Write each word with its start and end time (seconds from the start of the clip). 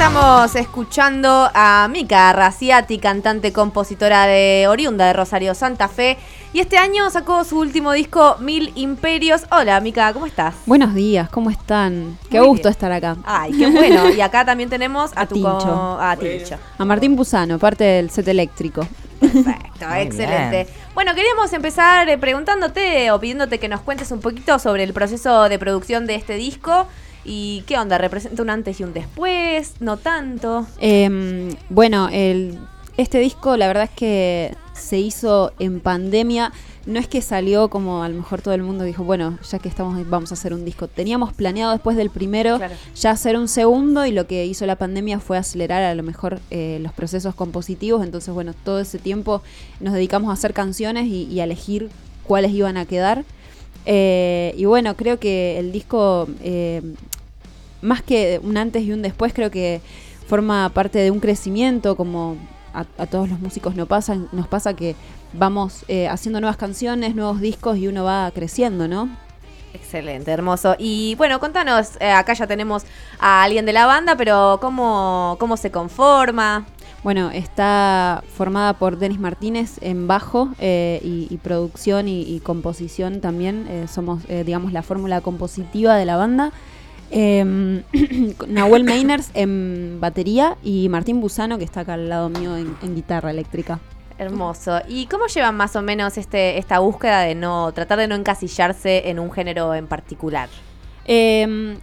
estamos 0.00 0.56
escuchando 0.56 1.50
a 1.52 1.86
Mika 1.90 2.32
Raciati, 2.32 2.96
cantante, 2.96 3.52
compositora 3.52 4.24
de 4.24 4.64
oriunda 4.66 5.04
de 5.04 5.12
Rosario 5.12 5.54
Santa 5.54 5.88
Fe. 5.88 6.16
Y 6.54 6.60
este 6.60 6.78
año 6.78 7.10
sacó 7.10 7.44
su 7.44 7.58
último 7.58 7.92
disco, 7.92 8.36
Mil 8.40 8.72
Imperios. 8.76 9.42
Hola, 9.50 9.78
Mika, 9.82 10.10
¿cómo 10.14 10.24
estás? 10.24 10.54
Buenos 10.64 10.94
días, 10.94 11.28
¿cómo 11.28 11.50
están? 11.50 12.16
Qué 12.30 12.40
gusto 12.40 12.70
estar 12.70 12.90
acá. 12.90 13.18
Ay, 13.24 13.52
qué 13.52 13.66
bueno. 13.66 14.08
Y 14.16 14.22
acá 14.22 14.46
también 14.46 14.70
tenemos 14.70 15.12
a, 15.14 15.20
A 15.20 15.26
tu 15.26 15.34
Tincho. 15.34 15.98
a 16.00 16.16
Tincho. 16.16 16.56
A 16.78 16.84
Martín 16.86 17.14
Pusano, 17.14 17.58
parte 17.58 17.84
del 17.84 18.08
set 18.08 18.26
eléctrico. 18.26 18.88
Perfecto, 19.20 19.86
Muy 19.86 19.98
excelente. 19.98 20.64
bien. 20.64 20.66
Bueno, 20.94 21.14
queríamos 21.14 21.52
empezar 21.52 22.08
eh, 22.08 22.16
preguntándote 22.16 23.10
o 23.10 23.20
pidiéndote 23.20 23.58
que 23.58 23.68
nos 23.68 23.82
cuentes 23.82 24.10
un 24.12 24.20
poquito 24.20 24.58
sobre 24.58 24.82
el 24.82 24.94
proceso 24.94 25.50
de 25.50 25.58
producción 25.58 26.06
de 26.06 26.14
este 26.14 26.36
disco. 26.36 26.86
¿Y 27.24 27.62
qué 27.66 27.78
onda? 27.78 27.98
¿Representa 27.98 28.42
un 28.42 28.50
antes 28.50 28.80
y 28.80 28.84
un 28.84 28.92
después? 28.92 29.74
¿No 29.80 29.96
tanto? 29.96 30.66
Em, 30.80 31.54
bueno, 31.68 32.08
el, 32.10 32.58
este 32.96 33.18
disco 33.18 33.56
la 33.56 33.66
verdad 33.66 33.84
es 33.84 33.90
que 33.90 34.54
se 34.72 34.98
hizo 34.98 35.52
en 35.58 35.80
pandemia. 35.80 36.52
No 36.86 36.98
es 36.98 37.06
que 37.06 37.20
salió 37.20 37.68
como 37.68 38.02
a 38.02 38.08
lo 38.08 38.16
mejor 38.16 38.40
todo 38.40 38.54
el 38.54 38.62
mundo 38.62 38.84
dijo, 38.84 39.04
bueno, 39.04 39.38
ya 39.48 39.58
que 39.58 39.68
estamos 39.68 40.08
vamos 40.08 40.30
a 40.30 40.34
hacer 40.34 40.54
un 40.54 40.64
disco. 40.64 40.88
Teníamos 40.88 41.34
planeado 41.34 41.72
después 41.72 41.94
del 41.94 42.08
primero 42.08 42.56
Claro. 42.56 42.74
ya 42.96 43.10
hacer 43.10 43.36
un 43.36 43.48
segundo 43.48 44.06
y 44.06 44.12
lo 44.12 44.26
que 44.26 44.46
hizo 44.46 44.64
la 44.64 44.76
pandemia 44.76 45.20
fue 45.20 45.36
acelerar 45.36 45.82
a 45.82 45.94
lo 45.94 46.02
mejor 46.02 46.40
eh, 46.50 46.78
los 46.80 46.92
procesos 46.94 47.34
compositivos. 47.34 48.02
Entonces, 48.02 48.32
bueno, 48.32 48.54
todo 48.64 48.80
ese 48.80 48.98
tiempo 48.98 49.42
nos 49.78 49.92
dedicamos 49.92 50.30
a 50.30 50.32
hacer 50.32 50.54
canciones 50.54 51.06
y, 51.06 51.24
y 51.24 51.40
a 51.40 51.44
elegir 51.44 51.90
cuáles 52.24 52.52
iban 52.52 52.78
a 52.78 52.86
quedar. 52.86 53.24
Eh, 53.86 54.54
y 54.56 54.64
bueno, 54.64 54.96
creo 54.96 55.18
que 55.18 55.58
el 55.58 55.72
disco, 55.72 56.28
eh, 56.42 56.82
más 57.82 58.02
que 58.02 58.40
un 58.42 58.56
antes 58.56 58.82
y 58.82 58.92
un 58.92 59.02
después, 59.02 59.32
creo 59.32 59.50
que 59.50 59.80
forma 60.26 60.68
parte 60.70 60.98
de 60.98 61.10
un 61.10 61.20
crecimiento, 61.20 61.96
como 61.96 62.36
a, 62.72 62.84
todos 63.06 63.28
los 63.28 63.40
músicos 63.40 63.74
nos 63.74 63.88
pasa, 63.88 64.16
nos 64.32 64.46
pasa 64.46 64.74
que 64.74 64.94
vamos 65.32 65.84
eh, 65.88 66.08
haciendo 66.08 66.40
nuevas 66.40 66.56
canciones, 66.56 67.14
nuevos 67.14 67.40
discos 67.40 67.78
y 67.78 67.88
uno 67.88 68.04
va 68.04 68.30
creciendo, 68.32 68.86
¿no? 68.86 69.08
Excelente, 69.72 70.30
hermoso. 70.30 70.74
Y 70.78 71.14
bueno, 71.16 71.38
contanos, 71.38 71.92
acá 72.00 72.34
ya 72.34 72.46
tenemos 72.46 72.84
a 73.20 73.44
alguien 73.44 73.66
de 73.66 73.72
la 73.72 73.86
banda, 73.86 74.16
pero 74.16 74.58
¿cómo, 74.60 75.36
cómo 75.38 75.56
se 75.56 75.70
conforma? 75.70 76.66
Bueno, 77.02 77.30
está 77.30 78.22
formada 78.34 78.74
por 78.74 78.98
Denis 78.98 79.18
Martínez 79.18 79.78
en 79.80 80.06
bajo 80.06 80.50
eh, 80.58 81.00
y, 81.02 81.28
y 81.30 81.38
producción 81.38 82.08
y, 82.08 82.22
y 82.22 82.40
composición 82.40 83.20
también. 83.22 83.66
eh, 83.70 83.86
somos, 83.88 84.22
eh, 84.28 84.44
digamos, 84.44 84.72
la 84.72 84.82
fórmula 84.82 85.22
compositiva 85.22 85.96
de 85.96 86.04
la 86.04 86.16
banda. 86.16 86.52
Eh, 87.10 87.82
Nahuel 88.48 88.84
Meiners 88.84 89.30
en 89.32 89.96
batería 89.98 90.58
y 90.62 90.90
Martín 90.90 91.22
Busano, 91.22 91.56
que 91.56 91.64
está 91.64 91.80
acá 91.80 91.94
al 91.94 92.08
lado 92.10 92.28
mío 92.28 92.56
en, 92.58 92.76
en 92.82 92.94
guitarra 92.94 93.30
eléctrica. 93.30 93.80
Hermoso. 94.18 94.80
¿Y 94.86 95.06
cómo 95.06 95.26
llevan 95.26 95.56
más 95.56 95.76
o 95.76 95.80
menos 95.82 96.18
este, 96.18 96.58
esta 96.58 96.80
búsqueda 96.80 97.22
de 97.22 97.34
no 97.34 97.72
tratar 97.72 97.98
de 97.98 98.08
no 98.08 98.14
encasillarse 98.14 99.08
en 99.08 99.18
un 99.18 99.32
género 99.32 99.74
en 99.74 99.86
particular? 99.86 100.50
Eh, 101.06 101.78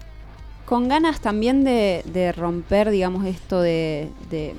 con 0.66 0.88
ganas 0.88 1.22
también 1.22 1.64
de, 1.64 2.04
de 2.06 2.32
romper, 2.34 2.92
digamos, 2.92 3.26
esto 3.26 3.60
de, 3.62 4.10
de- 4.30 4.54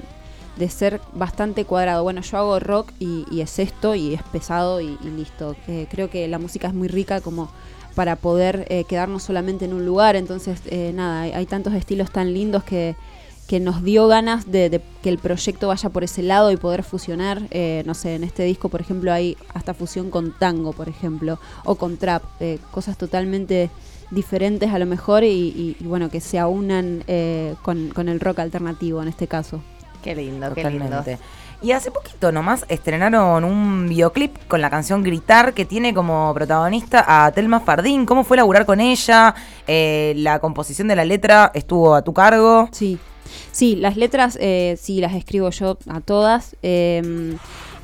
de 0.59 0.69
ser 0.69 1.01
bastante 1.13 1.65
cuadrado. 1.65 2.03
Bueno, 2.03 2.21
yo 2.23 2.39
hago 2.39 2.59
rock 2.61 2.93
y, 2.99 3.25
y 3.31 3.41
es 3.41 3.59
esto 3.59 3.95
y 3.95 4.15
es 4.15 4.23
pesado 4.25 4.81
y, 4.81 4.99
listo. 5.17 5.55
Eh, 5.69 5.87
creo 5.91 6.11
que 6.11 6.27
la 6.29 6.39
música 6.39 6.69
es 6.69 6.75
muy 6.75 6.89
rica 6.89 7.21
como 7.21 7.51
para 7.95 8.17
poder 8.17 8.67
eh, 8.69 8.85
quedarnos 8.85 9.23
solamente 9.23 9.65
en 9.65 9.75
un 9.75 9.85
lugar. 9.87 10.17
Entonces, 10.17 10.61
eh, 10.67 10.93
nada, 10.95 11.23
hay, 11.23 11.33
hay 11.33 11.47
tantos 11.47 11.75
estilos 11.75 12.11
tan 12.11 12.33
lindos 12.33 12.63
que, 12.65 12.95
que 13.49 13.61
nos 13.61 13.83
dio 13.83 14.07
ganas 14.09 14.51
de, 14.51 14.69
de 14.71 14.81
que 15.03 15.09
el 15.09 15.19
proyecto 15.19 15.69
vaya 15.69 15.89
por 15.89 16.05
ese 16.05 16.23
lado 16.23 16.51
y 16.53 16.57
poder 16.57 16.83
fusionar. 16.83 17.43
Eh, 17.51 17.83
no 17.87 17.95
sé, 17.95 18.15
en 18.15 18.25
este 18.25 18.43
disco, 18.45 18.69
por 18.69 18.81
ejemplo, 18.81 19.13
hay 19.13 19.37
hasta 19.55 19.75
fusión 19.75 20.11
con 20.11 20.33
tango, 20.39 20.73
por 20.73 20.89
ejemplo, 20.89 21.39
o 21.65 21.75
con 21.77 21.97
trap, 21.97 22.23
eh, 22.41 22.59
cosas 22.71 22.97
totalmente 22.99 23.71
diferentes 24.11 24.73
a 24.73 24.79
lo 24.79 24.87
mejor 24.87 25.23
y, 25.25 25.29
y- 25.29 25.77
y, 25.81 25.85
bueno, 25.85 26.09
que 26.09 26.21
se 26.21 26.39
aunan 26.39 27.05
eh, 27.09 27.55
con, 27.63 27.89
con 27.91 28.09
el 28.09 28.21
rock 28.21 28.39
alternativo 28.39 29.03
en 29.03 29.09
este 29.09 29.27
caso. 29.27 29.61
Qué 30.09 30.15
lindo, 30.15 30.55
qué 30.55 30.65
lindo. 30.65 30.87
Totalmente. 30.87 31.19
Y 31.61 31.73
hace 31.73 31.91
poquito 31.91 32.33
nomás 32.33 32.65
estrenaron 32.69 33.45
un 33.45 33.87
videoclip 33.89 34.35
con 34.47 34.63
la 34.63 34.71
canción 34.71 35.03
Gritar 35.03 35.53
que 35.53 35.67
tiene 35.67 35.93
como 35.93 36.33
protagonista 36.33 37.05
a 37.07 37.31
Telma 37.33 37.61
Fardín. 37.61 38.07
¿Cómo 38.07 38.25
fue 38.25 38.39
laburar 38.39 38.65
con 38.65 38.81
ella? 38.81 39.35
Eh, 39.67 40.15
la 40.17 40.39
composición 40.39 40.89
de 40.89 40.97
la 40.97 41.05
letra 41.05 41.51
estuvo 41.53 41.95
a 41.95 42.01
tu 42.01 42.15
cargo. 42.15 42.71
Sí, 42.73 42.99
sí, 43.53 43.77
las 43.77 43.99
letras 43.99 44.39
eh, 44.41 44.79
sí 44.81 45.01
las 45.03 45.15
escribo 45.15 45.51
yo 45.51 45.77
a 45.89 46.01
todas. 46.01 46.57
eh, 46.63 47.37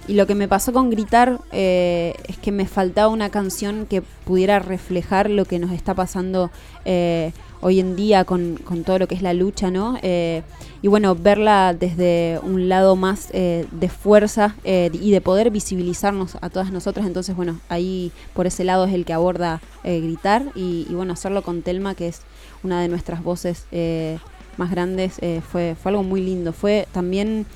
y 0.06 0.14
lo 0.14 0.26
que 0.26 0.34
me 0.34 0.48
pasó 0.48 0.72
con 0.72 0.90
gritar 0.90 1.38
eh, 1.50 2.14
es 2.28 2.36
que 2.36 2.52
me 2.52 2.66
faltaba 2.66 3.08
una 3.08 3.30
canción 3.30 3.86
que 3.86 4.02
pudiera 4.02 4.58
reflejar 4.58 5.30
lo 5.30 5.46
que 5.46 5.58
nos 5.58 5.72
está 5.72 5.94
pasando 5.94 6.50
eh, 6.84 7.32
hoy 7.64 7.80
en 7.80 7.96
día 7.96 8.24
con, 8.24 8.56
con 8.62 8.84
todo 8.84 8.98
lo 8.98 9.08
que 9.08 9.14
es 9.14 9.22
la 9.22 9.32
lucha, 9.32 9.70
¿no? 9.70 9.96
Eh, 10.02 10.42
y 10.82 10.88
bueno, 10.88 11.14
verla 11.14 11.72
desde 11.72 12.38
un 12.42 12.68
lado 12.68 12.94
más 12.94 13.28
eh, 13.32 13.64
de 13.72 13.88
fuerza 13.88 14.54
eh, 14.64 14.90
y 14.92 15.10
de 15.12 15.22
poder 15.22 15.50
visibilizarnos 15.50 16.36
a 16.42 16.50
todas 16.50 16.70
nosotras. 16.70 17.06
Entonces, 17.06 17.34
bueno, 17.34 17.58
ahí 17.70 18.12
por 18.34 18.46
ese 18.46 18.64
lado 18.64 18.84
es 18.84 18.92
el 18.92 19.06
que 19.06 19.14
aborda 19.14 19.62
eh, 19.82 19.98
gritar 20.00 20.42
y, 20.54 20.86
y 20.90 20.94
bueno, 20.94 21.14
hacerlo 21.14 21.40
con 21.42 21.62
Telma, 21.62 21.94
que 21.94 22.08
es 22.08 22.20
una 22.62 22.82
de 22.82 22.88
nuestras 22.88 23.24
voces 23.24 23.64
eh, 23.72 24.18
más 24.58 24.70
grandes, 24.70 25.14
eh, 25.22 25.40
fue, 25.50 25.74
fue 25.82 25.90
algo 25.90 26.02
muy 26.02 26.20
lindo. 26.20 26.52
Fue 26.52 26.86
también 26.92 27.46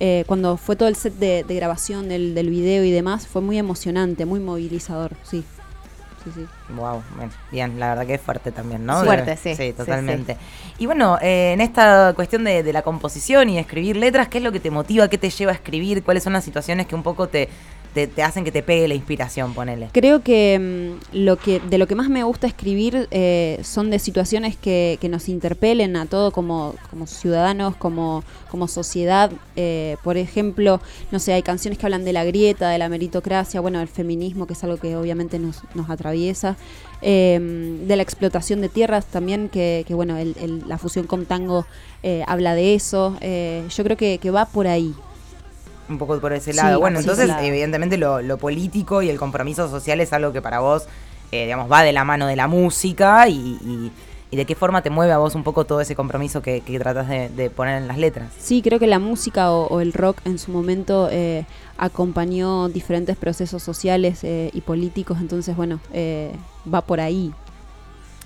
eh, 0.00 0.24
cuando 0.26 0.56
fue 0.56 0.76
todo 0.76 0.88
el 0.88 0.96
set 0.96 1.14
de, 1.18 1.44
de 1.46 1.54
grabación 1.54 2.08
del, 2.08 2.34
del 2.34 2.48
video 2.48 2.84
y 2.84 2.90
demás, 2.90 3.26
fue 3.26 3.42
muy 3.42 3.58
emocionante, 3.58 4.24
muy 4.24 4.40
movilizador, 4.40 5.12
sí. 5.24 5.44
Sí, 6.34 6.40
sí. 6.42 6.74
Wow, 6.74 7.02
bien, 7.50 7.78
la 7.80 7.90
verdad 7.90 8.06
que 8.06 8.14
es 8.14 8.20
fuerte 8.20 8.52
también, 8.52 8.84
¿no? 8.84 9.02
Fuerte, 9.02 9.36
sí, 9.36 9.54
sí, 9.54 9.68
Sí, 9.68 9.72
totalmente. 9.72 10.36
Y 10.78 10.86
bueno, 10.86 11.18
eh, 11.20 11.52
en 11.52 11.60
esta 11.60 12.12
cuestión 12.14 12.44
de, 12.44 12.62
de 12.62 12.72
la 12.72 12.82
composición 12.82 13.48
y 13.50 13.54
de 13.54 13.60
escribir 13.60 13.96
letras, 13.96 14.28
¿qué 14.28 14.38
es 14.38 14.44
lo 14.44 14.52
que 14.52 14.60
te 14.60 14.70
motiva? 14.70 15.08
¿Qué 15.08 15.18
te 15.18 15.30
lleva 15.30 15.52
a 15.52 15.54
escribir? 15.54 16.02
¿Cuáles 16.02 16.22
son 16.22 16.32
las 16.32 16.44
situaciones 16.44 16.86
que 16.86 16.94
un 16.94 17.02
poco 17.02 17.28
te, 17.28 17.48
te, 17.94 18.22
hacen 18.22 18.44
que 18.44 18.52
te 18.52 18.62
pegue 18.62 18.86
la 18.88 18.94
inspiración, 18.94 19.54
ponele? 19.54 19.88
Creo 19.92 20.22
que 20.22 20.96
mm, 21.12 21.16
lo 21.16 21.36
que 21.36 21.60
de 21.60 21.78
lo 21.78 21.86
que 21.86 21.94
más 21.94 22.08
me 22.08 22.22
gusta 22.22 22.46
escribir 22.46 23.08
eh, 23.10 23.58
son 23.64 23.90
de 23.90 23.98
situaciones 23.98 24.56
que, 24.56 24.98
que 25.00 25.08
nos 25.08 25.28
interpelen 25.28 25.96
a 25.96 26.06
todo 26.06 26.30
como, 26.30 26.74
como 26.90 27.06
ciudadanos, 27.06 27.74
como, 27.76 28.22
como 28.50 28.68
sociedad. 28.68 29.30
Eh, 29.56 29.96
por 30.04 30.16
ejemplo, 30.16 30.80
no 31.10 31.18
sé, 31.18 31.32
hay 31.32 31.42
canciones 31.42 31.78
que 31.78 31.86
hablan 31.86 32.04
de 32.04 32.12
la 32.12 32.24
grieta, 32.24 32.68
de 32.70 32.78
la 32.78 32.88
meritocracia, 32.88 33.60
bueno, 33.60 33.78
del 33.80 33.88
feminismo, 33.88 34.46
que 34.46 34.52
es 34.52 34.62
algo 34.64 34.76
que 34.76 34.96
obviamente 34.96 35.38
nos, 35.38 35.62
nos 35.74 35.90
atraviesa. 35.90 36.56
eh, 37.00 37.38
de 37.86 37.96
la 37.96 38.02
explotación 38.02 38.60
de 38.60 38.68
tierras 38.68 39.06
también, 39.06 39.48
que, 39.48 39.84
que, 39.86 39.94
bueno, 39.94 40.16
el- 40.18 40.64
la 40.66 40.78
fusión 40.78 41.06
con 41.06 41.26
tango 41.26 41.64
eh, 42.02 42.22
habla 42.26 42.54
de 42.54 42.74
eso. 42.74 43.16
Eh, 43.20 43.64
yo 43.74 43.84
creo 43.84 43.96
que, 43.96 44.18
que 44.18 44.30
va 44.30 44.46
por 44.46 44.66
ahí. 44.66 44.94
Un 45.88 45.98
poco 45.98 46.18
por 46.20 46.32
ese 46.32 46.52
Sí, 46.52 46.56
lado. 46.56 46.80
bueno, 46.80 46.98
entonces, 47.00 47.30
evidentemente, 47.40 47.96
lo, 47.96 48.20
lo 48.20 48.36
político 48.38 49.00
y 49.02 49.08
el 49.08 49.18
compromiso 49.18 49.68
social 49.70 50.00
es 50.00 50.12
algo 50.12 50.32
que 50.32 50.42
para 50.42 50.60
vos, 50.60 50.86
eh, 51.32 51.44
digamos, 51.44 51.70
va 51.70 51.82
de 51.82 51.92
la 51.92 52.04
mano 52.04 52.26
de 52.26 52.36
la 52.36 52.46
música 52.46 53.28
y, 53.28 53.34
y- 53.62 53.92
y 54.30 54.36
de 54.36 54.44
qué 54.44 54.54
forma 54.54 54.82
te 54.82 54.90
mueve 54.90 55.12
a 55.14 55.16
vos 55.16 55.34
un 55.34 55.42
poco 55.42 55.64
todo 55.64 55.80
ese 55.80 55.94
compromiso 55.96 56.42
que, 56.42 56.60
que 56.60 56.78
tratas 56.78 57.08
de, 57.08 57.30
de 57.30 57.48
poner 57.48 57.80
en 57.80 57.88
las 57.88 57.96
letras. 57.96 58.30
Sí, 58.38 58.60
creo 58.60 58.78
que 58.78 58.86
la 58.86 58.98
música 58.98 59.50
o, 59.52 59.66
o 59.68 59.80
el 59.80 59.94
rock 59.94 60.18
en 60.26 60.38
su 60.38 60.50
momento 60.50 61.08
eh, 61.10 61.46
acompañó 61.78 62.68
diferentes 62.68 63.16
procesos 63.16 63.62
sociales 63.62 64.22
eh, 64.24 64.50
y 64.52 64.60
políticos, 64.60 65.16
entonces 65.22 65.56
bueno, 65.56 65.80
eh, 65.94 66.32
va 66.72 66.82
por 66.82 67.00
ahí. 67.00 67.32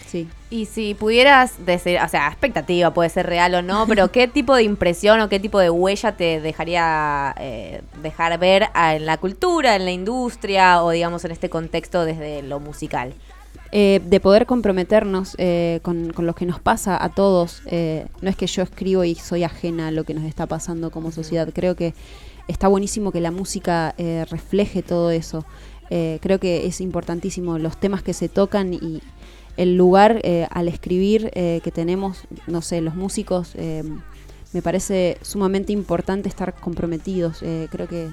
Sí. 0.04 0.28
Y 0.52 0.66
si 0.66 0.93
pudieras 0.93 1.64
decir, 1.64 1.99
o 2.04 2.08
sea, 2.08 2.28
expectativa 2.28 2.93
puede 2.93 3.08
ser 3.08 3.26
real 3.26 3.54
o 3.54 3.62
no, 3.62 3.87
pero 3.88 4.12
¿qué 4.12 4.28
tipo 4.28 4.54
de 4.54 4.64
impresión 4.64 5.19
o 5.20 5.28
qué 5.31 5.40
tipo 5.40 5.58
de 5.58 5.70
huella 5.70 6.12
te 6.12 6.43
dejaría 6.43 7.34
eh, 7.38 7.81
dejar 8.02 8.38
ver 8.38 8.69
en 8.75 9.06
la 9.06 9.16
cultura, 9.16 9.76
en 9.76 9.87
la 9.87 9.93
industria 9.93 10.84
o 10.84 10.90
digamos 10.90 11.25
en 11.25 11.31
este 11.31 11.49
contexto 11.49 12.04
desde 12.04 12.43
lo 12.43 12.60
musical? 12.60 13.14
Eh, 13.75 14.02
de 14.04 14.20
poder 14.20 14.44
comprometernos 14.44 15.34
eh, 15.38 15.81
con, 15.81 16.12
con 16.12 16.26
lo 16.26 16.34
que 16.34 16.44
nos 16.44 16.60
pasa 16.60 17.02
a 17.02 17.08
todos. 17.08 17.62
eh, 17.64 18.06
no 18.20 18.28
es 18.28 18.37
que 18.37 18.46
yo 18.46 18.62
escribo 18.62 19.02
y 19.05 19.14
soy 19.14 19.44
ajena 19.44 19.88
a 19.88 19.90
lo 19.90 20.05
que 20.05 20.12
nos 20.12 20.25
está 20.25 20.44
pasando 20.44 20.90
como 20.90 21.10
sociedad. 21.10 21.48
Creo 21.55 21.75
que 21.75 21.94
está 22.48 22.69
buenísimo 22.69 23.12
que 23.12 23.22
la 23.22 23.31
música 23.31 23.94
eh, 23.96 24.26
refleje 24.31 24.82
todo 24.82 25.10
eso. 25.10 25.46
Creo 26.22 26.40
que 26.40 26.66
es 26.66 26.81
importantísimo 26.81 27.58
los 27.58 27.76
temas 27.76 28.02
que 28.02 28.14
se 28.14 28.31
tocan 28.31 28.72
y 28.72 29.02
el 29.56 29.76
lugar 29.76 30.20
eh, 30.22 30.46
al 30.50 30.69
escribir 30.69 31.31
eh, 31.34 31.60
que 31.62 31.70
tenemos, 31.70 32.25
no 32.46 32.62
sé, 32.62 32.81
los 32.81 32.94
músicos. 32.94 33.52
eh, 33.56 33.82
me 34.52 34.60
parece 34.60 35.16
sumamente 35.22 35.72
importante 35.72 36.28
estar 36.28 36.54
comprometidos. 36.54 37.43
eh, 37.43 37.69
creo 37.70 37.88
que 37.88 38.10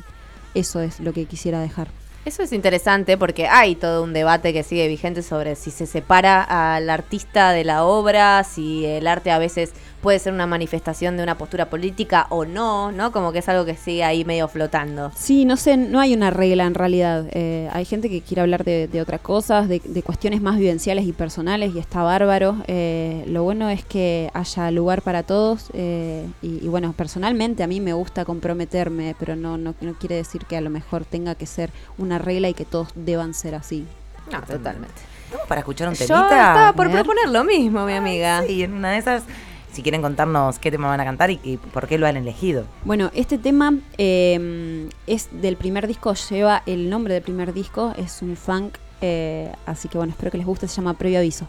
eso 0.53 0.79
es 0.79 0.99
lo 0.99 1.13
que 1.13 1.25
quisiera 1.25 1.59
dejar. 1.59 1.89
Eso 2.25 2.43
es 2.43 2.51
interesante 2.51 3.17
porque 3.17 3.47
hay 3.47 3.75
todo 3.75 4.03
un 4.03 4.13
debate 4.13 4.51
que 4.51 4.63
sigue 4.63 4.87
vigente 4.87 5.23
sobre 5.23 5.55
si 5.55 5.71
se 5.71 5.85
separa 5.85 6.43
al 6.75 6.89
artista 6.89 7.51
de 7.51 7.63
la 7.63 7.85
obra, 7.85 8.43
si 8.43 8.85
el 8.85 9.07
arte 9.07 9.31
a 9.31 9.37
veces 9.39 9.71
puede 10.01 10.19
ser 10.19 10.33
una 10.33 10.47
manifestación 10.47 11.17
de 11.17 11.23
una 11.23 11.37
postura 11.37 11.69
política 11.69 12.27
o 12.29 12.45
no, 12.45 12.91
¿no? 12.91 13.11
Como 13.11 13.31
que 13.31 13.39
es 13.39 13.49
algo 13.49 13.65
que 13.65 13.75
sigue 13.75 14.03
ahí 14.03 14.23
medio 14.25 14.47
flotando. 14.47 15.11
Sí, 15.15 15.45
no 15.45 15.57
sé, 15.57 15.77
no 15.77 15.99
hay 15.99 16.13
una 16.13 16.29
regla 16.31 16.65
en 16.65 16.73
realidad. 16.73 17.25
Eh, 17.31 17.69
hay 17.73 17.85
gente 17.85 18.09
que 18.09 18.21
quiere 18.21 18.41
hablar 18.41 18.63
de, 18.63 18.87
de 18.87 19.01
otras 19.01 19.21
cosas, 19.21 19.67
de, 19.67 19.81
de 19.83 20.01
cuestiones 20.03 20.41
más 20.41 20.57
vivenciales 20.57 21.05
y 21.05 21.11
personales, 21.13 21.73
y 21.75 21.79
está 21.79 22.01
bárbaro. 22.03 22.57
Eh, 22.67 23.23
lo 23.27 23.43
bueno 23.43 23.69
es 23.69 23.83
que 23.83 24.29
haya 24.33 24.71
lugar 24.71 25.01
para 25.01 25.23
todos. 25.23 25.69
eh, 25.73 26.25
y, 26.41 26.63
y 26.65 26.67
bueno, 26.67 26.93
personalmente 26.93 27.63
a 27.63 27.67
mí 27.67 27.81
me 27.81 27.93
gusta 27.93 28.25
comprometerme, 28.25 29.15
pero 29.19 29.35
no, 29.35 29.57
no, 29.57 29.75
no 29.81 29.93
quiere 29.95 30.15
decir 30.15 30.45
que 30.45 30.57
a 30.57 30.61
lo 30.61 30.69
mejor 30.69 31.05
tenga 31.05 31.35
que 31.35 31.45
ser 31.45 31.71
una 31.97 32.17
regla 32.19 32.49
y 32.49 32.53
que 32.53 32.65
todos 32.65 32.89
deban 32.95 33.33
ser 33.33 33.55
así. 33.55 33.85
No, 34.31 34.41
totalmente. 34.43 34.93
¿Estamos 35.25 35.47
para 35.47 35.59
escuchar 35.59 35.89
un 35.89 35.93
Yo 35.95 36.07
temita? 36.07 36.27
estaba 36.29 36.73
por 36.73 36.89
proponer 36.89 37.29
lo 37.29 37.43
mismo, 37.43 37.85
mi 37.85 37.93
amiga. 37.93 38.43
Sí, 38.47 38.63
en 38.63 38.73
una 38.73 38.91
de 38.91 38.97
esas, 38.97 39.23
si 39.71 39.81
quieren 39.81 40.01
contarnos 40.01 40.59
qué 40.59 40.71
tema 40.71 40.87
van 40.87 40.99
a 40.99 41.05
cantar 41.05 41.31
y, 41.31 41.57
por 41.73 41.87
qué 41.87 41.97
lo 41.97 42.07
han 42.07 42.17
elegido. 42.17 42.65
Bueno, 42.85 43.11
este 43.13 43.37
tema 43.37 43.73
eh, 43.97 44.89
es 45.07 45.29
del 45.31 45.57
primer 45.57 45.87
disco, 45.87 46.13
lleva 46.13 46.63
el 46.65 46.89
nombre 46.89 47.13
del 47.13 47.23
primer 47.23 47.53
disco, 47.53 47.93
es 47.97 48.21
un 48.21 48.35
funk, 48.35 48.77
eh, 49.01 49.51
así 49.65 49.87
que 49.87 49.97
bueno, 49.97 50.11
espero 50.11 50.31
que 50.31 50.37
les 50.37 50.47
guste, 50.47 50.67
se 50.67 50.75
llama 50.75 50.93
Previo 50.95 51.19
Aviso. 51.19 51.47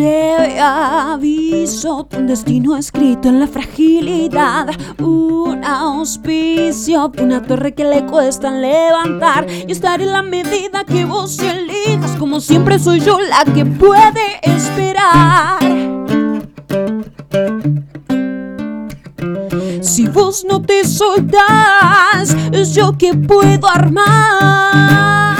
Preaviso, 0.00 1.92
un 2.16 2.26
destino 2.26 2.74
escrito 2.78 3.28
en 3.28 3.38
la 3.38 3.46
fragilidad, 3.46 4.70
un 4.98 5.62
auspicio, 5.62 7.12
una 7.22 7.42
torre 7.42 7.74
que 7.74 7.84
le 7.84 8.06
cuesta 8.06 8.50
levantar 8.50 9.46
y 9.50 9.70
estar 9.70 10.00
en 10.00 10.12
la 10.12 10.22
medida 10.22 10.84
que 10.86 11.04
vos 11.04 11.38
elijas, 11.40 12.12
como 12.18 12.40
siempre 12.40 12.78
soy 12.78 13.00
yo 13.00 13.18
la 13.20 13.44
que 13.52 13.66
puede 13.66 14.40
esperar. 14.40 15.58
Si 19.82 20.08
vos 20.08 20.46
no 20.48 20.62
te 20.62 20.82
soltás, 20.86 22.34
es 22.52 22.74
yo 22.74 22.96
que 22.96 23.12
puedo 23.12 23.68
armar. 23.68 25.39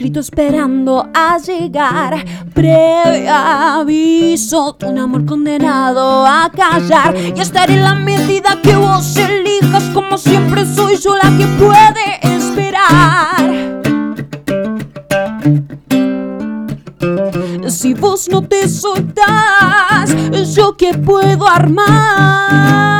Escrito 0.00 0.20
esperando 0.20 1.10
a 1.12 1.36
llegar. 1.36 2.24
Preaviso, 2.54 3.68
un 4.86 4.98
amor 4.98 5.26
condenado 5.26 6.24
a 6.24 6.50
callar. 6.50 7.14
Y 7.14 7.38
estar 7.38 7.70
en 7.70 7.82
la 7.82 7.94
medida 7.96 8.58
que 8.62 8.74
vos 8.76 9.14
elijas, 9.18 9.90
como 9.92 10.16
siempre 10.16 10.64
soy 10.64 10.96
yo 10.96 11.14
la 11.16 11.36
que 11.36 11.44
puede 11.58 12.18
esperar. 12.34 13.82
Si 17.68 17.92
vos 17.92 18.26
no 18.30 18.40
te 18.40 18.66
soltás, 18.70 20.16
yo 20.54 20.78
que 20.78 20.94
puedo 20.94 21.46
armar. 21.46 22.99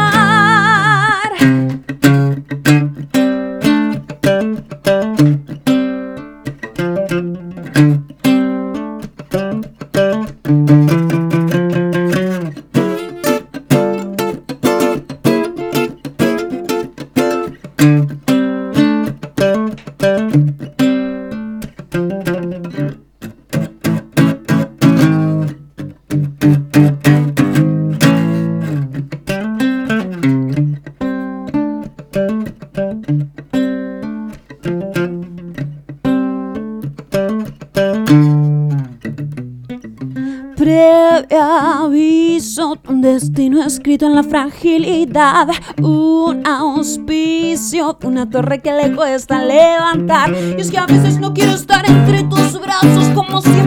Destino 43.12 43.62
escrito 43.62 44.07
en 44.07 44.14
la 44.14 44.23
fragilidad, 44.23 45.49
un 45.83 46.47
auspicio, 46.47 47.99
una 48.05 48.29
torre 48.29 48.61
que 48.61 48.73
le 48.73 48.95
cuesta 48.95 49.43
levantar. 49.43 50.33
Y 50.33 50.61
es 50.61 50.71
que 50.71 50.79
a 50.79 50.87
veces 50.87 51.19
no 51.19 51.35
quiero 51.35 51.52
estar 51.52 51.88
entre 51.88 52.23
tus 52.25 52.61
brazos, 52.61 53.09
como 53.14 53.40
siempre 53.43 53.60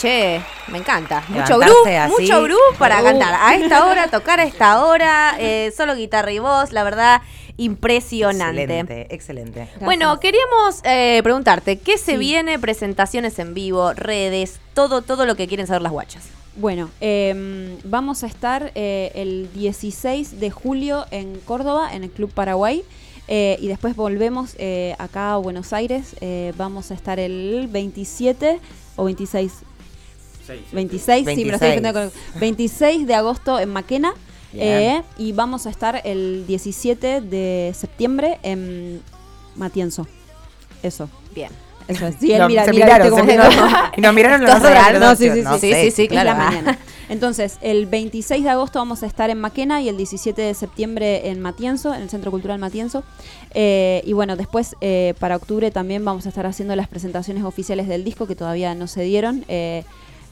che. 0.00 0.40
Me 0.68 0.78
encanta. 0.78 1.22
Mucho 1.28 1.58
groove, 1.58 2.08
mucho 2.08 2.42
groove 2.42 2.76
para 2.78 3.00
Uh. 3.00 3.04
cantar. 3.04 3.34
A 3.40 3.54
esta 3.54 3.86
hora, 3.86 4.06
tocar 4.10 4.40
a 4.40 4.44
esta 4.44 4.84
hora, 4.84 5.36
eh, 5.38 5.72
solo 5.76 5.94
guitarra 5.94 6.32
y 6.32 6.38
voz, 6.38 6.72
la 6.72 6.82
verdad, 6.84 7.22
impresionante. 7.56 8.62
Excelente, 8.62 9.14
excelente. 9.14 9.68
Bueno, 9.80 10.18
queríamos 10.20 10.80
eh, 10.84 11.20
preguntarte, 11.22 11.78
¿qué 11.78 11.98
se 11.98 12.12
Sí. 12.12 12.16
viene? 12.18 12.58
Presentaciones 12.58 13.38
en 13.38 13.54
vivo, 13.54 13.92
redes, 13.92 14.58
todo, 14.74 15.02
todo 15.02 15.24
lo 15.26 15.36
que 15.36 15.46
quieren 15.46 15.66
saber 15.66 15.82
las 15.82 15.92
guachas. 15.92 16.24
Bueno, 16.56 16.90
em, 17.00 17.76
vamos 17.84 18.22
a 18.24 18.26
estar 18.26 18.72
eh, 18.74 19.12
el 19.14 19.50
16 19.52 20.40
de 20.40 20.50
julio 20.50 21.04
en 21.10 21.38
Córdoba, 21.40 21.90
en 21.94 22.04
el 22.04 22.10
Club 22.10 22.30
Paraguay. 22.32 22.82
eh, 23.28 23.56
y 23.60 23.66
después 23.66 23.96
volvemos 23.96 24.54
eh, 24.56 24.94
acá 25.00 25.32
a 25.32 25.36
Buenos 25.38 25.72
Aires. 25.72 26.14
eh, 26.20 26.52
vamos 26.56 26.92
a 26.92 26.94
estar 26.94 27.18
el 27.18 27.66
27 27.68 28.60
o 28.94 29.04
26. 29.04 29.52
26, 30.72 31.26
sí, 31.26 31.44
me 31.44 31.50
lo 31.50 31.54
estoy 31.56 31.68
26. 31.70 31.82
diciendo 31.82 31.92
con- 31.92 32.40
26 32.40 33.06
de 33.06 33.14
agosto 33.14 33.58
en 33.60 33.68
Maquena. 33.70 34.12
Eh, 34.58 35.02
y 35.18 35.32
vamos 35.32 35.66
a 35.66 35.70
estar 35.70 36.00
el 36.04 36.44
17 36.46 37.20
de 37.20 37.72
septiembre 37.76 38.38
en 38.42 39.02
Matienzo. 39.54 40.06
Eso, 40.82 41.10
Bien. 41.34 41.50
eso 41.88 42.06
es. 42.06 42.16
Sí, 42.18 42.32
él 42.32 42.38
No, 42.38 42.48
mira, 42.48 42.64
se 42.64 42.70
mira, 42.70 42.86
miraron, 42.86 43.06
viste 43.10 43.20
se 43.32 43.36
cómo- 43.38 43.50
miraron, 43.50 43.90
y 43.96 44.00
nos 44.00 44.14
miraron 44.14 44.40
los 44.40 44.50
no, 45.00 45.16
sí, 45.16 45.30
sí, 45.30 45.42
no 45.42 45.54
sí, 45.58 45.72
sé. 45.72 45.82
sí, 45.84 45.90
sí, 45.90 46.02
es 46.04 46.12
la 46.12 46.22
claro. 46.22 46.38
mañana. 46.38 46.78
Entonces, 47.10 47.58
el 47.60 47.84
26 47.86 48.42
de 48.44 48.48
agosto 48.50 48.78
vamos 48.78 49.02
a 49.02 49.06
estar 49.06 49.28
en 49.30 49.38
Maquena 49.40 49.82
y 49.82 49.88
el 49.90 49.96
17 49.98 50.40
de 50.40 50.54
septiembre 50.54 51.28
en 51.28 51.40
Matienzo, 51.40 51.92
en 51.94 52.02
el 52.02 52.08
Centro 52.10 52.30
Cultural 52.30 52.58
Matienzo. 52.58 53.04
Eh, 53.52 54.02
y 54.06 54.12
bueno, 54.14 54.36
después 54.36 54.74
eh, 54.80 55.12
para 55.18 55.36
octubre 55.36 55.70
también 55.70 56.02
vamos 56.04 56.24
a 56.26 56.30
estar 56.30 56.46
haciendo 56.46 56.74
las 56.76 56.88
presentaciones 56.88 57.44
oficiales 57.44 57.88
del 57.88 58.04
disco 58.04 58.26
que 58.26 58.34
todavía 58.36 58.74
no 58.74 58.86
se 58.86 59.02
dieron. 59.02 59.44
eh, 59.48 59.84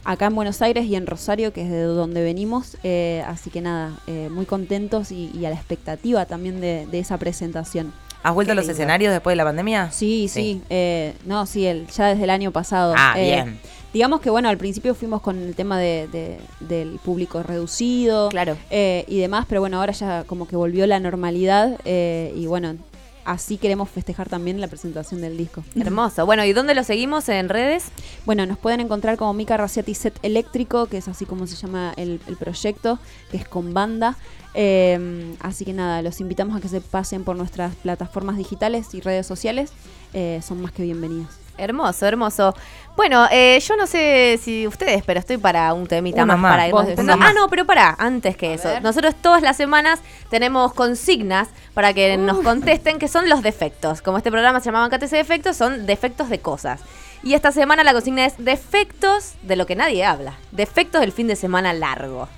acá 0.05 0.27
en 0.27 0.35
Buenos 0.35 0.61
Aires 0.63 0.85
y 0.87 0.97
en 0.97 1.07
Rosario, 1.07 1.53
que 1.53 1.63
es 1.63 1.71
de 1.71 1.83
donde 1.83 2.23
venimos. 2.23 2.77
eh, 2.83 3.23
así 3.27 3.51
que 3.51 3.61
nada, 3.61 3.93
eh, 4.07 4.29
muy 4.31 4.45
contentos 4.47 5.11
y, 5.13 5.31
y 5.35 5.45
a 5.47 5.51
la 5.51 5.57
expectativa 5.57 6.27
también 6.27 6.61
de, 6.61 6.87
de 6.87 6.99
esa 6.99 7.19
presentación. 7.19 7.93
¿Has 8.23 8.33
vuelto 8.35 8.53
a 8.53 8.55
los 8.55 8.65
lindo. 8.65 8.73
escenarios 8.73 9.13
después 9.13 9.33
de 9.33 9.37
la 9.37 9.45
pandemia? 9.45 9.91
Sí, 9.91 10.29
sí. 10.29 10.63
eh, 10.71 11.15
no, 11.27 11.45
sí, 11.47 11.67
el, 11.67 11.87
ya 11.89 12.07
desde 12.07 12.25
el 12.25 12.31
año 12.31 12.53
pasado. 12.53 12.95
Ah, 12.97 13.15
Eh, 13.19 13.25
bien. 13.25 13.59
Digamos 13.93 14.21
que 14.21 14.29
bueno, 14.31 14.49
al 14.49 14.59
principio 14.59 14.93
fuimos 14.97 15.21
con 15.23 15.39
el 15.41 15.55
tema 15.55 15.79
de, 15.79 16.09
de- 16.09 16.39
del 16.59 16.99
público 17.05 17.45
reducido 17.45 18.29
Claro. 18.29 18.57
eh, 18.71 19.05
y 19.07 19.19
demás, 19.21 19.47
pero 19.49 19.61
bueno, 19.61 19.79
ahora 19.79 19.93
ya 19.93 20.25
como 20.25 20.49
que 20.49 20.57
volvió 20.57 20.85
la 20.89 20.99
normalidad 20.99 21.79
eh, 21.85 22.33
y 22.35 22.47
bueno, 22.47 22.77
así 23.25 23.57
queremos 23.57 23.89
festejar 23.91 24.29
también 24.29 24.61
la 24.61 24.69
presentación 24.69 25.21
del 25.21 25.37
disco. 25.37 25.65
Hermoso. 25.75 26.27
Bueno, 26.27 26.45
¿y 26.45 26.53
dónde 26.53 26.75
lo 26.75 26.85
seguimos 26.85 27.29
en 27.29 27.49
redes? 27.49 27.87
Bueno, 28.27 28.47
nos 28.47 28.59
pueden 28.59 28.81
encontrar 28.81 29.17
como 29.17 29.35
Mica 29.35 29.57
Raciati 29.57 29.95
Set 29.95 30.19
Eléctrico, 30.23 30.87
que 30.87 30.99
es 30.99 31.09
así 31.09 31.27
como 31.27 31.47
se 31.47 31.57
llama 31.57 31.93
el, 31.97 32.21
el 32.27 32.37
proyecto, 32.37 32.99
que 33.31 33.37
es 33.37 33.49
con 33.49 33.75
banda. 33.75 34.17
Eh, 34.55 35.35
así 35.41 35.65
que 35.65 35.73
nada, 35.73 36.01
los 36.03 36.21
invitamos 36.21 36.57
a 36.57 36.61
que 36.61 36.69
se 36.69 36.81
pasen 36.81 37.25
por 37.25 37.37
nuestras 37.37 37.75
plataformas 37.77 38.37
digitales 38.37 38.95
y 38.95 39.01
redes 39.01 39.27
sociales. 39.27 39.73
Eh, 40.13 40.41
son 40.47 40.63
más 40.63 40.73
que 40.73 40.85
bienvenidos. 40.85 41.44
Hermoso, 41.57 42.07
hermoso. 42.07 42.55
Bueno, 42.97 43.27
eh, 43.31 43.59
yo 43.61 43.77
no 43.77 43.87
sé 43.87 44.39
si 44.43 44.67
ustedes, 44.67 45.03
pero 45.05 45.21
estoy 45.21 45.37
para 45.37 45.73
un 45.75 45.87
temita 45.87 46.23
Uno 46.25 46.33
más, 46.35 46.39
más. 46.41 46.53
para 46.53 46.69
irnos 46.69 46.99
uno 46.99 47.17
Ah, 47.21 47.33
no, 47.35 47.49
pero 47.49 47.65
para, 47.65 47.95
antes 47.99 48.37
que 48.37 48.55
eso. 48.55 48.69
Nosotros 48.81 49.15
todas 49.21 49.43
las 49.43 49.57
semanas 49.57 50.01
tenemos 50.31 50.73
consignas 50.75 51.49
para 51.75 51.93
que 51.93 52.17
nos 52.17 52.39
contesten 52.39 52.99
que 52.99 53.09
son 53.09 53.29
los 53.29 53.43
defectos. 53.43 54.03
Como 54.03 54.19
este 54.19 54.31
programa 54.31 54.61
se 54.61 54.67
llamaba 54.67 54.89
Catese 54.91 55.17
Defectos, 55.17 55.57
son 55.57 55.87
defectos 55.87 56.29
de 56.29 56.41
cosas. 56.41 56.81
Y 57.23 57.35
esta 57.35 57.53
semana 57.53 57.83
la 57.85 57.93
consigna 57.93 58.27
es 58.27 58.35
defectos 58.39 59.35
de 59.43 59.57
lo 59.57 59.67
que 59.67 59.77
nadie 59.77 60.05
habla. 60.05 60.35
Defectos 60.53 61.01
del 61.01 61.13
fin 61.13 61.27
de 61.27 61.37
semana 61.37 61.73
largo. 61.73 62.29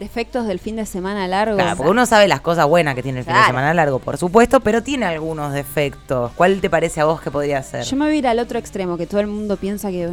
Defectos 0.00 0.46
del 0.46 0.58
fin 0.58 0.76
de 0.76 0.86
semana 0.86 1.28
largo. 1.28 1.56
Claro, 1.56 1.76
porque 1.76 1.90
uno 1.90 2.06
sabe 2.06 2.26
las 2.26 2.40
cosas 2.40 2.66
buenas 2.66 2.94
que 2.94 3.02
tiene 3.02 3.18
el 3.18 3.24
fin 3.26 3.34
de 3.34 3.44
semana 3.44 3.74
largo, 3.74 3.98
por 3.98 4.16
supuesto, 4.16 4.60
pero 4.60 4.82
tiene 4.82 5.04
algunos 5.04 5.52
defectos. 5.52 6.32
¿Cuál 6.36 6.62
te 6.62 6.70
parece 6.70 7.02
a 7.02 7.04
vos 7.04 7.20
que 7.20 7.30
podría 7.30 7.62
ser? 7.62 7.84
Yo 7.84 7.96
me 7.96 8.06
voy 8.06 8.14
a 8.14 8.18
ir 8.18 8.26
al 8.26 8.38
otro 8.38 8.58
extremo, 8.58 8.96
que 8.96 9.06
todo 9.06 9.20
el 9.20 9.26
mundo 9.26 9.58
piensa 9.58 9.90
que 9.90 10.10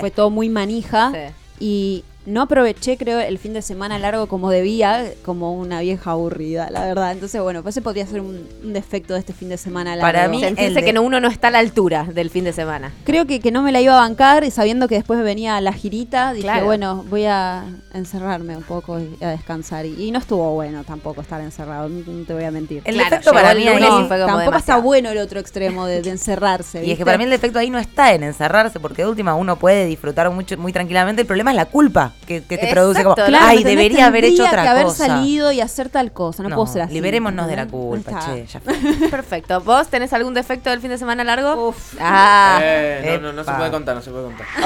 fue 0.00 0.10
todo 0.10 0.30
muy 0.30 0.48
manija. 0.48 1.12
Sí. 1.12 1.34
Y 1.60 2.04
no 2.28 2.42
aproveché, 2.42 2.96
creo, 2.96 3.18
el 3.20 3.38
fin 3.38 3.52
de 3.54 3.62
semana 3.62 3.98
largo 3.98 4.26
como 4.28 4.50
debía, 4.50 5.04
como 5.24 5.54
una 5.54 5.80
vieja 5.80 6.10
aburrida, 6.12 6.68
la 6.70 6.84
verdad. 6.86 7.12
Entonces, 7.12 7.40
bueno, 7.42 7.62
pues 7.62 7.74
ese 7.74 7.82
podría 7.82 8.06
ser 8.06 8.20
un, 8.20 8.46
un 8.62 8.72
defecto 8.72 9.14
de 9.14 9.20
este 9.20 9.32
fin 9.32 9.48
de 9.48 9.56
semana 9.56 9.96
largo. 9.96 10.02
Para 10.06 10.28
mí- 10.28 10.42
el 10.44 10.74
de- 10.74 10.84
que 10.84 10.92
no- 10.92 11.02
uno 11.02 11.20
no 11.20 11.28
está 11.28 11.48
a 11.48 11.50
la 11.50 11.58
altura 11.58 12.04
del 12.04 12.30
fin 12.30 12.44
de 12.44 12.52
semana. 12.52 12.92
Creo 13.04 13.26
que, 13.26 13.40
que 13.40 13.50
no 13.50 13.62
me 13.62 13.72
la 13.72 13.80
iba 13.80 13.94
a 13.96 14.00
bancar 14.00 14.44
y 14.44 14.50
sabiendo 14.50 14.88
que 14.88 14.96
después 14.96 15.20
venía 15.22 15.60
la 15.60 15.72
girita, 15.72 16.32
dije, 16.32 16.44
Claro. 16.44 16.66
bueno, 16.66 17.04
voy 17.08 17.24
a 17.24 17.64
encerrarme 17.94 18.56
un 18.56 18.62
poco 18.62 18.98
y 19.00 19.24
a 19.24 19.30
descansar. 19.30 19.86
Y, 19.86 20.04
y 20.06 20.10
no 20.10 20.18
estuvo 20.18 20.52
bueno 20.54 20.84
tampoco 20.84 21.20
estar 21.20 21.40
encerrado, 21.40 21.88
no 21.88 21.98
no 22.12 22.24
te 22.24 22.34
voy 22.34 22.44
a 22.44 22.50
mentir. 22.50 22.82
El 22.84 22.94
Claro, 22.94 23.10
defecto 23.10 23.32
para 23.32 23.52
el 23.52 23.58
mí 23.58 23.64
y 23.64 23.68
fue 24.06 24.20
como 24.20 24.36
Tampoco 24.38 24.56
está 24.56 24.76
bueno 24.76 25.10
el 25.10 25.18
otro 25.18 25.40
extremo 25.40 25.86
de, 25.86 26.02
de 26.02 26.10
encerrarse. 26.10 26.84
Y 26.88 26.92
es 26.92 26.98
que 26.98 27.04
para 27.04 27.16
mí 27.18 27.24
el 27.24 27.30
defecto 27.30 27.58
ahí 27.58 27.70
no 27.70 27.78
está 27.78 28.12
en 28.14 28.22
encerrarse, 28.22 28.80
porque 28.80 29.02
de 29.02 29.08
última 29.08 29.34
uno 29.34 29.56
puede 29.56 29.86
disfrutar 29.86 30.30
mucho, 30.30 30.56
muy 30.58 30.72
tranquilamente. 30.72 31.22
El 31.22 31.26
problema 31.26 31.50
es 31.50 31.56
la 31.56 31.66
culpa 31.66 32.12
que, 32.26 32.42
que 32.42 32.56
te 32.58 32.66
Exacto, 32.66 32.74
produce 32.74 33.02
como, 33.02 33.14
claro, 33.14 33.36
ay, 33.40 33.64
debería 33.64 34.06
haber 34.06 34.24
hecho 34.24 34.44
otra 34.44 34.62
que 34.62 34.68
haber 34.68 34.84
cosa. 34.84 35.06
salido 35.06 35.50
y 35.52 35.60
hacer 35.60 35.88
tal 35.88 36.12
cosa, 36.12 36.42
no, 36.42 36.48
No, 36.50 36.56
puedo 36.56 36.66
ser 36.70 36.82
así. 36.82 36.92
liberémonos 36.94 37.46
de 37.46 37.56
la 37.56 37.66
culpa, 37.66 38.20
che, 38.26 38.46
ya 38.46 38.60
fue. 38.60 38.74
Perfecto. 39.10 39.60
¿Vos 39.62 39.88
tenés 39.88 40.12
algún 40.12 40.34
defecto 40.34 40.68
del 40.70 40.80
fin 40.80 40.90
de 40.90 40.98
semana 40.98 41.24
largo? 41.24 41.68
Uf. 41.68 41.94
Ah. 42.00 42.58
Eh, 42.62 43.18
no, 43.22 43.28
no, 43.32 43.32
no 43.32 43.44
se 43.44 43.52
puede 43.52 43.70
contar, 43.70 43.94
no 43.96 44.02
se 44.02 44.10
puede 44.10 44.24
contar. 44.24 44.46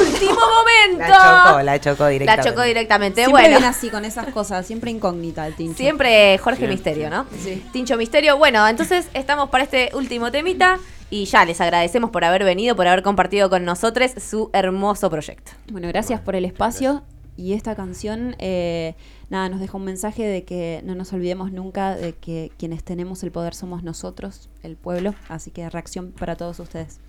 Último 0.00 0.34
momento. 0.34 1.08
La 1.08 1.42
chocó, 1.44 1.62
la 1.62 1.80
chocó 1.80 2.02
La 2.04 2.08
directamente. 2.10 2.48
chocó 2.50 2.62
directamente. 2.62 3.20
Siempre 3.22 3.42
bueno, 3.42 3.48
viene 3.58 3.66
así 3.66 3.90
con 3.90 4.04
esas 4.04 4.26
cosas, 4.28 4.66
siempre 4.66 4.90
incógnita 4.90 5.46
el 5.46 5.54
tincho. 5.54 5.76
siempre 5.76 6.38
Jorge 6.38 6.58
Siempre, 6.66 6.74
Misterio, 6.76 7.10
¿no? 7.10 7.26
Sí. 7.42 7.64
Tincho 7.72 7.96
Misterio. 7.96 8.36
Bueno, 8.38 8.66
entonces 8.66 9.06
estamos 9.14 9.50
para 9.50 9.64
este 9.64 9.90
último 9.94 10.30
temita 10.30 10.78
y 11.10 11.24
ya 11.24 11.44
les 11.44 11.60
agradecemos 11.60 12.10
por 12.10 12.24
haber 12.24 12.44
venido, 12.44 12.76
por 12.76 12.86
haber 12.86 13.02
compartido 13.02 13.50
con 13.50 13.64
nosotros 13.64 14.12
su 14.16 14.50
hermoso 14.52 15.10
proyecto. 15.10 15.52
Bueno, 15.70 15.88
gracias 15.88 16.20
por 16.20 16.36
el 16.36 16.44
espacio. 16.44 17.02
Y 17.36 17.54
esta 17.54 17.74
canción, 17.74 18.36
eh, 18.38 18.94
nada, 19.30 19.48
nos 19.48 19.60
deja 19.60 19.76
un 19.76 19.84
mensaje 19.84 20.24
de 20.24 20.44
que 20.44 20.82
no 20.84 20.94
nos 20.94 21.12
olvidemos 21.12 21.52
nunca 21.52 21.96
de 21.96 22.12
que 22.12 22.52
quienes 22.58 22.84
tenemos 22.84 23.22
el 23.22 23.30
poder 23.30 23.54
somos 23.54 23.82
nosotros, 23.82 24.50
el 24.62 24.76
pueblo. 24.76 25.14
Así 25.28 25.50
que 25.50 25.68
reacción 25.70 26.12
para 26.12 26.36
todos 26.36 26.60
ustedes. 26.60 27.00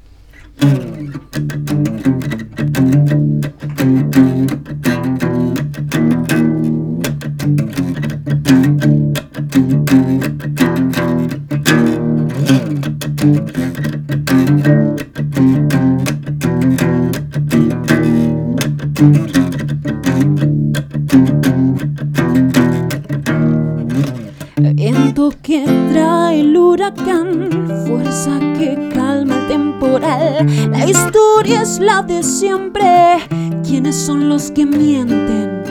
Viento 24.74 25.32
que 25.44 25.64
trae 25.92 26.40
el 26.40 26.58
huracán, 26.58 27.52
fuerza 27.86 28.40
que 28.58 28.90
calma 28.96 29.36
el 29.36 29.48
temporal. 29.48 30.72
La 30.72 30.88
historia 30.88 31.62
es 31.62 31.78
la 31.78 32.02
de 32.02 32.24
siempre. 32.24 33.20
¿Quiénes 33.64 33.98
son 33.98 34.30
los 34.30 34.50
que 34.50 34.66
mienten? 34.66 35.62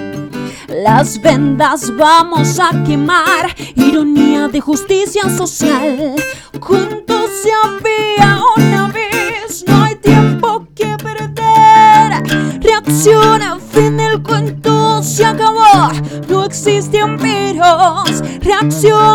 Las 0.84 1.20
vendas 1.20 1.92
vamos 1.96 2.60
a 2.60 2.84
quemar, 2.84 3.56
ironía 3.74 4.46
de 4.46 4.60
justicia 4.60 5.28
social. 5.36 6.14
acción. 18.60 19.09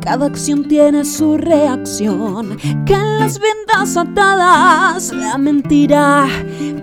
Cada 0.00 0.26
acción 0.26 0.68
tiene 0.68 1.04
su 1.04 1.36
reacción. 1.36 2.56
Caen 2.86 3.18
las 3.18 3.40
vendas 3.40 3.96
atadas, 3.96 5.12
la 5.12 5.36
mentira 5.36 6.26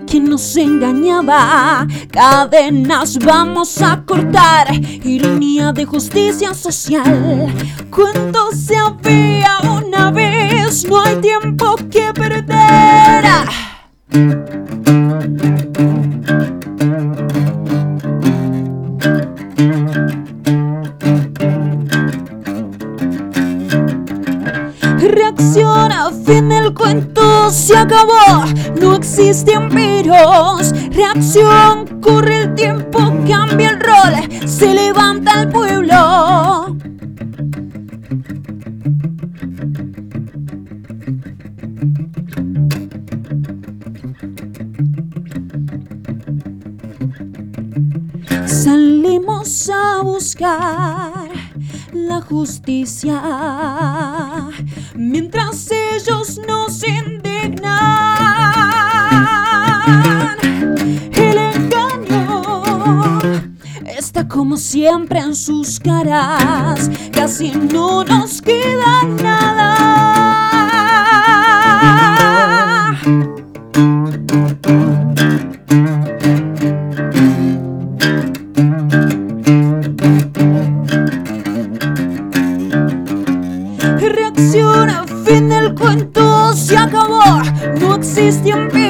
que 0.06 0.20
nos 0.20 0.56
engañaba. 0.56 1.86
Cadenas 2.10 3.18
vamos 3.18 3.80
a 3.80 4.02
cortar, 4.04 4.74
ironía 4.74 5.72
de 5.72 5.86
justicia 5.86 6.52
social. 6.52 7.52
Cuando 7.90 8.52
se 8.52 8.76
había 8.76 9.58
una 9.78 10.10
vez, 10.10 10.86
no 10.86 11.00
hay 11.00 11.16
tiempo 11.16 11.76
que 11.90 12.12
perder. 12.12 13.24
Reacciona, 25.44 26.10
fin 26.24 26.48
del 26.48 26.72
cuento 26.72 27.50
se 27.50 27.76
acabó. 27.76 28.46
No 28.80 28.94
existen 28.94 29.68
peros. 29.68 30.72
Reacción, 30.90 32.00
corre 32.00 32.44
el 32.44 32.54
tiempo, 32.54 32.98
cambia 33.28 33.70
el 33.70 33.80
rol. 33.80 34.48
Se 34.48 34.72
levanta 34.72 35.42
el 35.42 35.50
pueblo. 35.50 36.76
Salimos 48.46 49.68
a 49.68 50.00
buscar 50.02 51.28
la 51.92 52.22
justicia 52.22 54.13
mientras 54.94 55.70
ellos 55.70 56.38
nos 56.46 56.82
indignan. 56.86 57.64
El 61.12 61.38
engaño 61.38 62.62
está 63.84 64.26
como 64.28 64.56
siempre 64.56 65.18
en 65.20 65.34
sus 65.34 65.78
caras, 65.80 66.90
casi 67.12 67.52
no 67.52 68.04
nos 68.04 68.40
queda 68.40 69.02
nada. 69.22 69.83
Reacciona, 84.36 85.04
fin 85.24 85.48
del 85.48 85.74
cuento 85.74 86.52
se 86.54 86.76
acabó. 86.76 87.22
No 87.80 87.94
existen 87.94 88.68
peros. 88.68 88.83